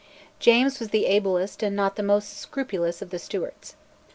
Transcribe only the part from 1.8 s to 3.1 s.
the most scrupulous